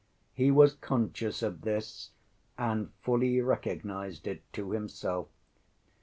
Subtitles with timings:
[0.33, 2.09] He was conscious of this
[2.57, 5.27] and fully recognized it to himself.